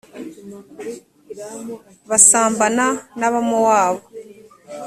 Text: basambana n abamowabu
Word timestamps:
basambana 2.09 2.87
n 3.19 3.21
abamowabu 3.27 4.05